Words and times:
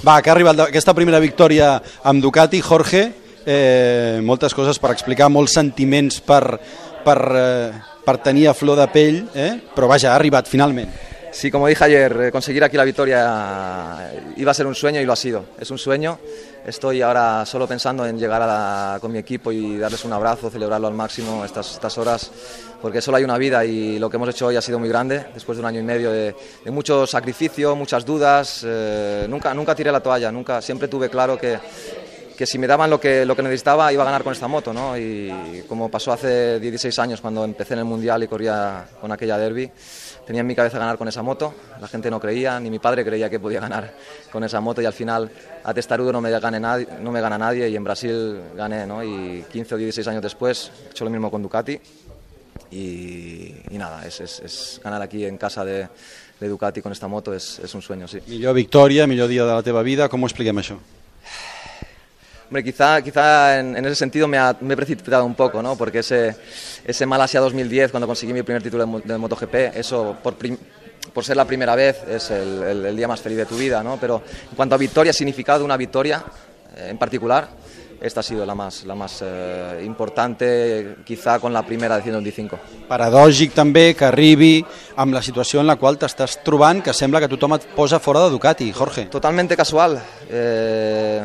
Va, 0.00 0.16
que 0.22 0.30
ha 0.30 0.34
arribat 0.34 0.64
aquesta 0.64 0.94
primera 0.96 1.20
victòria 1.20 1.76
amb 2.08 2.24
Ducati, 2.24 2.62
Jorge, 2.64 3.04
eh, 3.44 4.18
moltes 4.24 4.54
coses 4.56 4.80
per 4.80 4.90
explicar, 4.94 5.28
molts 5.30 5.54
sentiments 5.58 6.22
per, 6.24 6.58
per, 7.04 7.18
eh, 7.36 7.70
per 8.02 8.16
tenir 8.24 8.48
a 8.48 8.56
flor 8.56 8.80
de 8.80 8.88
pell, 8.90 9.20
eh? 9.34 9.52
però 9.76 9.90
vaja, 9.90 10.10
ha 10.12 10.18
arribat 10.18 10.48
finalment. 10.50 11.11
Sí, 11.32 11.50
como 11.50 11.66
dije 11.66 11.82
ayer, 11.84 12.20
eh, 12.24 12.30
conseguir 12.30 12.62
aquí 12.62 12.76
la 12.76 12.84
victoria 12.84 14.12
iba 14.36 14.50
a 14.50 14.54
ser 14.54 14.66
un 14.66 14.74
sueño 14.74 15.00
y 15.00 15.06
lo 15.06 15.14
ha 15.14 15.16
sido. 15.16 15.46
Es 15.58 15.70
un 15.70 15.78
sueño. 15.78 16.18
Estoy 16.66 17.00
ahora 17.00 17.44
solo 17.46 17.66
pensando 17.66 18.06
en 18.06 18.18
llegar 18.18 19.00
con 19.00 19.10
mi 19.10 19.18
equipo 19.18 19.50
y 19.50 19.78
darles 19.78 20.04
un 20.04 20.12
abrazo, 20.12 20.50
celebrarlo 20.50 20.86
al 20.86 20.94
máximo 20.94 21.44
estas, 21.44 21.72
estas 21.72 21.96
horas, 21.98 22.30
porque 22.80 23.00
solo 23.00 23.16
hay 23.16 23.24
una 23.24 23.38
vida 23.38 23.64
y 23.64 23.98
lo 23.98 24.08
que 24.08 24.16
hemos 24.16 24.28
hecho 24.28 24.46
hoy 24.46 24.56
ha 24.56 24.62
sido 24.62 24.78
muy 24.78 24.88
grande, 24.88 25.24
después 25.34 25.56
de 25.56 25.62
un 25.62 25.66
año 25.66 25.80
y 25.80 25.82
medio 25.82 26.12
de, 26.12 26.36
de 26.64 26.70
mucho 26.70 27.06
sacrificio, 27.06 27.74
muchas 27.74 28.04
dudas. 28.04 28.62
eh, 28.64 29.26
nunca, 29.28 29.52
nunca 29.54 29.74
tiré 29.74 29.90
la 29.90 30.00
toalla, 30.00 30.30
nunca, 30.30 30.62
siempre 30.62 30.86
tuve 30.86 31.08
claro 31.08 31.36
que, 31.36 31.58
que 32.36 32.46
si 32.46 32.58
me 32.58 32.66
daban 32.66 32.90
lo 32.90 32.98
que, 33.00 33.24
lo 33.24 33.34
que 33.36 33.42
necesitaba 33.42 33.92
iba 33.92 34.02
a 34.02 34.06
ganar 34.06 34.22
con 34.22 34.32
esta 34.32 34.48
moto, 34.48 34.72
¿no? 34.72 34.96
Y 34.98 35.62
como 35.68 35.90
pasó 35.90 36.12
hace 36.12 36.58
16 36.60 36.98
años 36.98 37.20
cuando 37.20 37.44
empecé 37.44 37.74
en 37.74 37.80
el 37.80 37.84
Mundial 37.84 38.22
y 38.22 38.28
corría 38.28 38.84
con 39.00 39.10
aquella 39.12 39.38
derby, 39.38 39.70
tenía 40.26 40.40
en 40.40 40.46
mi 40.46 40.54
cabeza 40.54 40.78
ganar 40.78 40.96
con 40.98 41.08
esa 41.08 41.22
moto, 41.22 41.54
la 41.80 41.88
gente 41.88 42.10
no 42.10 42.20
creía, 42.20 42.58
ni 42.60 42.70
mi 42.70 42.78
padre 42.78 43.04
creía 43.04 43.28
que 43.28 43.40
podía 43.40 43.60
ganar 43.60 43.92
con 44.30 44.42
esa 44.44 44.60
moto 44.60 44.80
y 44.80 44.84
al 44.86 44.92
final 44.92 45.30
a 45.64 45.74
testarudo 45.74 46.12
no 46.12 46.20
me, 46.20 46.30
gane 46.30 46.60
nadie, 46.60 46.86
no 47.00 47.10
me 47.10 47.20
gana 47.20 47.36
nadie 47.38 47.68
y 47.68 47.76
en 47.76 47.84
Brasil 47.84 48.40
gané, 48.56 48.86
¿no? 48.86 49.02
Y 49.02 49.44
15 49.50 49.74
o 49.74 49.78
16 49.78 50.06
años 50.08 50.22
después 50.22 50.70
he 50.86 50.90
hecho 50.90 51.04
lo 51.04 51.10
mismo 51.10 51.30
con 51.30 51.42
Ducati 51.42 51.78
y, 52.70 53.54
y 53.70 53.78
nada, 53.78 54.06
es, 54.06 54.20
es- 54.20 54.40
es 54.40 54.80
ganar 54.82 55.02
aquí 55.02 55.24
en 55.24 55.36
casa 55.38 55.64
de, 55.64 55.88
de 56.40 56.48
Ducati 56.48 56.80
con 56.82 56.92
esta 56.92 57.08
moto 57.08 57.34
es, 57.34 57.58
es 57.58 57.74
un 57.74 57.82
sueño, 57.82 58.08
sí. 58.08 58.18
Millor 58.28 58.54
victòria, 58.54 59.06
millor 59.06 59.28
dia 59.28 59.44
de 59.44 59.52
la 59.54 59.62
teva 59.62 59.82
vida, 59.82 60.08
com 60.08 60.22
ho 60.22 60.26
expliquem 60.30 60.58
això? 60.62 60.78
Hombre, 62.52 62.64
quizá, 62.64 63.00
quizá 63.00 63.60
en, 63.60 63.78
en 63.78 63.86
ese 63.86 63.94
sentido 63.96 64.28
me, 64.28 64.36
ha- 64.36 64.54
me 64.60 64.74
he 64.74 64.76
precipitado 64.76 65.24
un 65.24 65.34
poco, 65.34 65.62
¿no? 65.62 65.74
Porque 65.74 66.00
ese, 66.00 66.36
ese 66.84 67.06
Malasia 67.06 67.40
2010, 67.40 67.90
cuando 67.90 68.06
conseguí 68.06 68.34
mi 68.34 68.42
primer 68.42 68.62
título 68.62 68.82
de, 68.84 68.86
mo- 68.92 69.00
de 69.00 69.16
MotoGP, 69.16 69.54
eso 69.74 70.18
por, 70.22 70.34
prim- 70.34 70.58
por 71.14 71.24
ser 71.24 71.38
la 71.38 71.46
primera 71.46 71.74
vez 71.74 72.02
es 72.06 72.30
el, 72.30 72.62
el- 72.62 72.84
el 72.84 72.94
día 72.94 73.08
más 73.08 73.22
feliz 73.22 73.38
de 73.38 73.46
tu 73.46 73.56
vida, 73.56 73.82
¿no? 73.82 73.96
Pero 73.98 74.22
en 74.50 74.54
cuanto 74.54 74.74
a 74.74 74.78
victoria, 74.78 75.14
significado 75.14 75.60
de 75.60 75.64
una 75.64 75.78
victoria 75.78 76.22
eh, 76.76 76.88
en 76.90 76.98
particular, 76.98 77.48
esta 78.02 78.20
ha 78.20 78.22
sido 78.22 78.44
la 78.44 78.54
más, 78.54 78.84
la 78.84 78.94
más 78.96 79.20
eh, 79.24 79.80
importante, 79.86 80.96
quizá 81.06 81.38
con 81.38 81.54
la 81.54 81.64
primera 81.64 81.96
de 81.96 82.02
125. 82.02 82.58
Paradògic 82.86 83.54
també 83.56 83.94
que 83.96 84.04
arribi 84.04 84.58
amb 85.00 85.14
la 85.16 85.22
situació 85.24 85.62
en 85.64 85.70
la 85.72 85.76
qual 85.80 85.96
t'estàs 85.96 86.42
trobant 86.44 86.82
que 86.84 86.92
sembla 86.92 87.22
que 87.24 87.30
tothom 87.32 87.54
et 87.56 87.64
posa 87.72 87.96
fora 87.98 88.26
de 88.26 88.30
Ducati, 88.36 88.72
Jorge. 88.76 89.06
Totalmente 89.06 89.56
casual. 89.56 89.96
Eh, 90.28 91.22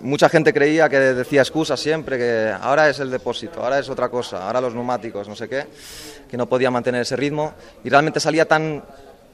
mucha 0.00 0.28
gente 0.28 0.52
creía 0.52 0.88
que 0.88 0.98
decía 0.98 1.42
excusas 1.42 1.80
siempre, 1.80 2.18
que 2.18 2.54
ahora 2.60 2.88
es 2.88 2.98
el 3.00 3.10
depósito, 3.10 3.62
ahora 3.62 3.78
es 3.78 3.88
otra 3.88 4.08
cosa, 4.08 4.46
ahora 4.46 4.60
los 4.60 4.74
neumáticos, 4.74 5.28
no 5.28 5.36
sé 5.36 5.48
qué, 5.48 5.66
que 6.28 6.36
no 6.36 6.48
podía 6.48 6.70
mantener 6.70 7.02
ese 7.02 7.16
ritmo 7.16 7.54
y 7.84 7.88
realmente 7.88 8.20
salía 8.20 8.46
tan, 8.46 8.82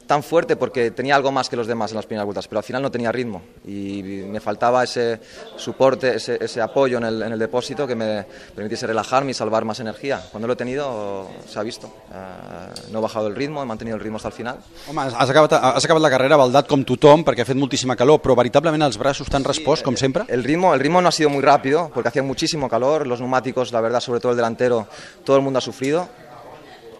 tan 0.06 0.22
fuerte 0.22 0.56
porque 0.56 0.90
tenía 0.90 1.16
algo 1.16 1.32
más 1.32 1.48
que 1.48 1.56
los 1.56 1.66
demás 1.66 1.90
en 1.90 1.96
las 1.96 2.06
primeras 2.06 2.24
vueltas, 2.24 2.46
pero 2.48 2.58
al 2.58 2.64
final 2.64 2.82
no 2.82 2.90
tenía 2.90 3.10
ritmo 3.12 3.42
y 3.66 4.02
me 4.02 4.40
faltaba 4.40 4.84
ese 4.84 5.20
soporte, 5.56 6.16
ese, 6.16 6.38
ese 6.42 6.60
apoyo 6.60 6.98
en 6.98 7.04
el, 7.04 7.22
en 7.22 7.32
el 7.32 7.38
depósito 7.38 7.86
que 7.86 7.94
me 7.94 8.24
permitiese 8.54 8.86
relajarme 8.86 9.32
y 9.32 9.34
salvar 9.34 9.64
más 9.64 9.80
energía. 9.80 10.22
Cuando 10.30 10.46
lo 10.46 10.52
he 10.52 10.56
tenido 10.56 11.28
se 11.48 11.58
ha 11.58 11.62
visto. 11.62 11.88
Eh, 12.12 12.90
no 12.92 12.98
he 12.98 13.02
bajado 13.02 13.26
el 13.28 13.34
ritmo, 13.34 13.62
he 13.62 13.66
mantenido 13.66 13.96
el 13.96 14.02
ritmo 14.02 14.16
hasta 14.16 14.28
el 14.28 14.34
final. 14.34 14.58
Home, 14.88 15.02
has 15.02 15.30
acabat, 15.30 15.52
has 15.52 15.84
acabat 15.84 16.02
la 16.02 16.10
carrera 16.10 16.36
baldat 16.36 16.68
com 16.68 16.84
tothom 16.86 17.24
perquè 17.26 17.42
ha 17.42 17.48
fet 17.48 17.58
moltíssima 17.58 17.96
calor, 17.96 18.20
però 18.22 18.36
veritablement 18.38 18.86
els 18.86 18.98
braços 19.00 19.28
t'han 19.30 19.44
respost, 19.44 19.84
com 19.84 19.96
sempre? 19.96 20.24
El 20.28 20.44
ritmo, 20.44 20.74
el 20.74 20.80
ritmo 20.80 21.02
no 21.02 21.08
ha 21.08 21.12
sido 21.12 21.30
muy 21.30 21.42
rápido 21.42 21.91
porque 21.92 22.08
hacía 22.08 22.22
muchísimo 22.22 22.68
calor, 22.68 23.06
los 23.06 23.20
neumáticos, 23.20 23.72
la 23.72 23.80
verdad, 23.80 24.00
sobre 24.00 24.20
todo 24.20 24.32
el 24.32 24.36
delantero, 24.36 24.86
todo 25.24 25.36
el 25.36 25.42
mundo 25.42 25.58
ha 25.58 25.62
sufrido, 25.62 26.08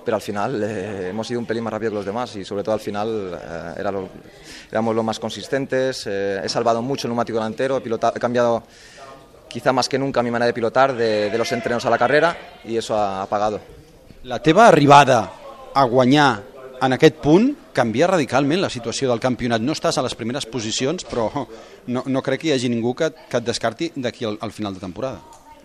pero 0.07 0.15
al 0.15 0.23
final 0.23 0.63
eh, 0.63 1.09
hemos 1.11 1.27
sido 1.27 1.41
un 1.41 1.47
pelín 1.47 1.65
más 1.65 1.73
rápido 1.73 1.91
que 1.91 1.97
los 1.97 2.07
demás 2.07 2.35
y 2.37 2.45
sobre 2.45 2.63
todo 2.63 2.75
al 2.75 2.81
final 2.81 3.37
eh, 3.39 3.75
era 3.81 3.91
lo- 3.91 4.09
éramos 4.71 4.95
los 4.95 5.05
más 5.05 5.19
consistentes, 5.19 6.07
eh, 6.07 6.41
he 6.43 6.49
salvado 6.49 6.81
mucho 6.81 7.09
el 7.09 7.11
neumático 7.11 7.39
delantero, 7.39 7.77
he, 7.77 7.81
pilota- 7.81 8.13
he 8.15 8.21
cambiado 8.21 8.63
quizá 9.49 9.73
más 9.73 9.89
que 9.89 9.99
nunca 9.99 10.23
mi 10.23 10.31
manera 10.31 10.47
de 10.47 10.53
pilotar 10.55 10.95
de, 10.95 11.29
de 11.31 11.39
los 11.39 11.51
entrenos 11.53 11.85
a 11.85 11.91
la 11.91 11.99
carrera 11.99 12.37
y 12.65 12.77
eso 12.77 12.97
ha, 12.97 13.23
ha 13.23 13.27
pagado. 13.27 13.61
La 14.25 14.41
teva 14.43 14.69
arribada 14.69 15.31
a 15.75 15.85
guanyar 15.85 16.43
en 16.81 16.93
aquest 16.93 17.17
punt 17.17 17.57
canvia 17.73 18.07
radicalment 18.07 18.61
la 18.61 18.71
situació 18.71 19.11
del 19.11 19.21
campionat. 19.21 19.61
No 19.61 19.73
estàs 19.77 19.97
a 19.99 20.03
les 20.05 20.15
primeres 20.17 20.47
posicions, 20.49 21.05
però 21.05 21.29
no, 21.87 22.03
no 22.07 22.23
crec 22.25 22.41
que 22.43 22.49
hi 22.49 22.53
hagi 22.57 22.69
ningú 22.73 22.95
que, 22.97 23.11
que 23.29 23.37
et 23.41 23.45
descarti 23.45 23.91
d'aquí 23.97 24.25
al, 24.29 24.39
al 24.41 24.53
final 24.53 24.75
de 24.75 24.81
temporada. 24.81 25.21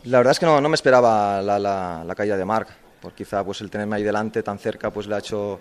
La 0.06 0.18
verdad 0.20 0.32
es 0.32 0.40
que 0.40 0.46
no, 0.46 0.60
no 0.62 0.70
me 0.70 0.76
esperaba 0.76 1.42
la, 1.42 1.58
la- 1.60 2.04
la 2.06 2.16
caída 2.16 2.38
de 2.38 2.46
Marc, 2.46 2.70
por 3.02 3.14
quizá 3.14 3.44
pues 3.44 3.60
el 3.62 3.70
tenerme 3.70 3.96
ahí 3.96 4.04
delante 4.04 4.44
tan 4.44 4.60
cerca 4.60 4.92
pues 4.92 5.08
le 5.08 5.16
ha 5.16 5.18
hecho 5.18 5.60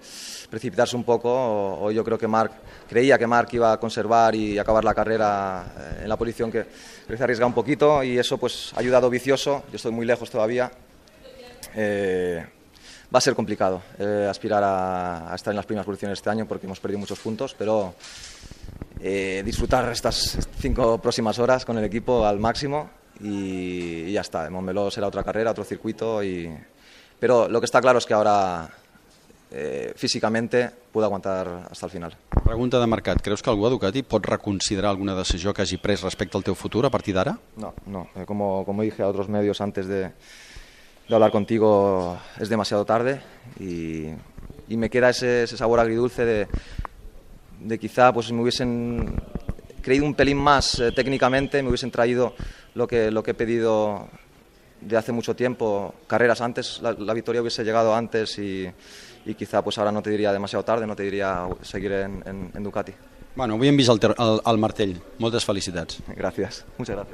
precipitarse 0.51 0.95
un 0.95 1.05
poco. 1.05 1.31
O, 1.31 1.87
o 1.87 1.91
yo 1.91 2.05
creo 2.05 2.19
que 2.19 2.29
Marc 2.29 2.53
creía 2.89 3.19
que 3.19 3.27
Marc 3.27 3.53
iba 3.55 3.73
a 3.73 3.81
conservar 3.81 4.35
y 4.35 4.59
acabar 4.59 4.85
la 4.85 4.93
carrera 4.93 5.65
eh, 5.79 6.01
en 6.03 6.09
la 6.09 6.17
posición 6.17 6.53
que 6.53 6.67
se 7.09 7.25
arriesga 7.25 7.47
un 7.47 7.55
poquito 7.55 8.03
y 8.03 8.19
eso 8.19 8.37
pues 8.37 8.73
ha 8.77 8.81
ayudado 8.81 9.09
vicioso. 9.09 9.65
Yo 9.71 9.77
estoy 9.77 9.91
muy 9.93 10.05
lejos 10.05 10.31
todavía. 10.31 10.71
Eh, 11.75 12.45
va 13.13 13.19
a 13.19 13.21
ser 13.21 13.35
complicado 13.35 13.83
eh, 13.99 14.27
aspirar 14.29 14.63
a, 14.63 15.33
a 15.33 15.35
estar 15.35 15.53
en 15.53 15.57
las 15.57 15.67
primeras 15.67 15.87
posiciones 15.87 16.19
este 16.19 16.31
año 16.31 16.47
porque 16.47 16.67
hemos 16.67 16.79
perdido 16.79 17.01
muchos 17.01 17.19
puntos, 17.21 17.55
pero 17.57 17.95
eh, 19.01 19.43
disfrutar 19.45 19.91
estas 19.91 20.39
cinco 20.59 20.99
próximas 20.99 21.39
horas 21.39 21.65
con 21.65 21.79
el 21.79 21.85
equipo 21.85 22.27
al 22.27 22.39
máximo 22.39 22.91
y, 23.21 24.05
y 24.09 24.13
ya 24.13 24.21
está. 24.21 24.47
En 24.47 24.53
Montmeló 24.53 24.91
será 24.91 25.07
otra 25.07 25.25
carrera, 25.25 25.53
otro 25.53 25.65
circuito. 25.65 26.23
Y... 26.23 26.51
Pero 27.21 27.49
lo 27.49 27.61
que 27.61 27.67
está 27.67 27.81
claro 27.81 27.99
es 27.99 28.07
que 28.07 28.15
ahora 28.15 28.69
eh, 29.53 29.93
físicamente 29.95 30.71
puedo 30.91 31.05
aguantar 31.07 31.69
hasta 31.71 31.87
el 31.87 31.93
final. 31.93 32.17
Pregunta 32.45 32.81
de 32.81 32.87
mercat. 32.87 33.21
Creus 33.21 33.43
que 33.43 33.51
algú 33.51 33.67
a 33.67 33.71
Ducati 33.71 34.03
pot 34.03 34.25
reconsiderar 34.25 34.91
alguna 34.91 35.15
decisió 35.15 35.53
que 35.53 35.63
hagi 35.63 35.77
pres 35.77 36.03
respecte 36.03 36.37
al 36.39 36.45
teu 36.45 36.55
futur 36.55 36.87
a 36.87 36.91
partir 36.91 37.15
d'ara? 37.15 37.37
No, 37.57 37.75
no. 37.87 38.09
Eh, 38.17 38.25
Como, 38.27 38.65
como 38.65 38.83
dije 38.83 39.03
a 39.03 39.09
otros 39.09 39.29
medios 39.29 39.61
antes 39.61 39.87
de, 39.87 40.11
de 41.09 41.15
hablar 41.15 41.31
contigo, 41.31 42.17
es 42.39 42.49
demasiado 42.49 42.85
tarde 42.85 43.21
y, 43.61 44.07
y 44.69 44.77
me 44.77 44.89
queda 44.89 45.11
ese, 45.11 45.43
ese 45.45 45.57
sabor 45.57 45.79
agridulce 45.81 46.25
de, 46.25 46.49
de 47.61 47.79
quizá 47.79 48.13
pues 48.13 48.33
me 48.33 48.41
hubiesen 48.43 49.21
creído 49.83 50.07
un 50.07 50.15
pelín 50.15 50.39
más 50.39 50.79
eh, 50.79 50.93
técnicamente, 50.93 51.63
me 51.63 51.69
hubiesen 51.69 51.91
traído 51.91 52.35
lo 52.75 52.87
que, 52.87 53.11
lo 53.11 53.23
que 53.23 53.33
he 53.33 53.35
pedido 53.35 54.09
de 54.81 54.97
hace 54.97 55.13
mucho 55.13 55.35
tiempo, 55.35 55.95
carreras 56.07 56.41
antes, 56.41 56.81
la, 56.83 56.93
la 56.93 57.15
victoria 57.15 57.41
hubiese 57.41 57.65
llegado 57.65 57.95
antes 57.95 58.39
y, 58.39 58.71
y 59.27 59.35
quizá 59.35 59.63
pues 59.63 59.79
ahora 59.79 59.93
no 59.93 60.03
te 60.03 60.11
diría 60.11 60.33
demasiado 60.33 60.65
tarde, 60.65 60.87
no 60.87 60.97
te 60.97 61.03
diría 61.03 61.49
seguir 61.63 61.93
en, 61.93 62.23
en, 62.27 62.51
en 62.55 62.63
Ducati. 62.63 62.93
Bueno, 63.37 63.55
avui 63.55 63.69
hem 63.69 63.77
vist 63.77 63.89
el, 63.89 64.01
el, 64.19 64.41
el 64.45 64.59
martell. 64.59 64.97
Moltes 65.19 65.45
felicitats. 65.45 66.03
Gracias, 66.17 66.65
muchas 66.77 66.97
gracias. 66.97 67.09